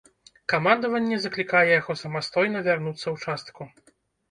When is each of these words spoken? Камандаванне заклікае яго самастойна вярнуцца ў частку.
Камандаванне 0.53 1.19
заклікае 1.25 1.61
яго 1.79 1.91
самастойна 2.03 2.65
вярнуцца 2.71 3.05
ў 3.05 3.15
частку. 3.29 3.71